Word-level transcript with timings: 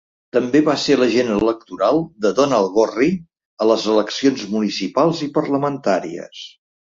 També 0.35 0.59
va 0.67 0.73
ser 0.83 0.95
l'agent 0.99 1.27
electoral 1.33 1.99
de 2.25 2.31
Donald 2.39 2.71
Gorrie 2.77 3.13
a 3.65 3.69
les 3.73 3.85
eleccions 3.97 4.45
municipals 4.55 5.21
i 5.27 5.31
parlamentàries. 5.39 6.43